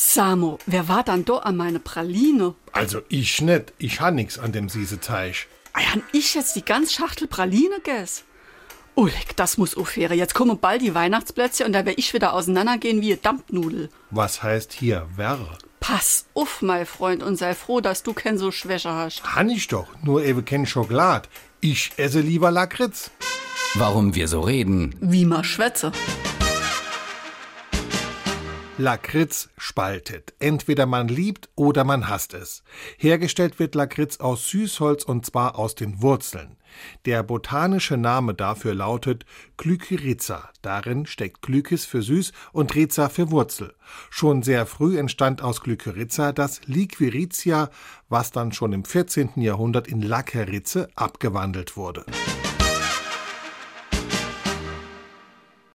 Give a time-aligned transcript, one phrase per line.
[0.00, 2.54] Samo, wer war dann do an meine Praline?
[2.70, 3.72] Also ich nicht.
[3.78, 5.48] Ich ha nix an dem Sieseteich.
[5.72, 8.22] Ah, han ich jetzt die ganz Schachtel Praline gess?
[8.94, 10.16] Ulrich, das muss aufhören.
[10.16, 13.90] Jetzt kommen bald die Weihnachtsplätze und da wär ich wieder auseinandergehen wie eine Dampfnudel.
[14.10, 15.40] Was heißt hier wer?
[15.80, 19.24] Pass auf, mein Freund, und sei froh, dass du kein so Schwäche hast.
[19.34, 19.88] Han ich doch.
[20.04, 21.28] Nur eben kein Schokolad.
[21.60, 23.10] Ich esse lieber Lakritz.
[23.74, 24.94] Warum wir so reden.
[25.00, 25.90] Wie ma schwätze.
[28.80, 30.34] Lakritz spaltet.
[30.38, 32.62] Entweder man liebt oder man hasst es.
[32.96, 36.56] Hergestellt wird Lakritz aus Süßholz und zwar aus den Wurzeln.
[37.04, 40.50] Der botanische Name dafür lautet Glykyriza.
[40.62, 43.74] Darin steckt Glykis für süß und Riza für Wurzel.
[44.10, 47.70] Schon sehr früh entstand aus Glykyriza das Liquiritia,
[48.08, 49.30] was dann schon im 14.
[49.36, 52.04] Jahrhundert in Lackerize abgewandelt wurde.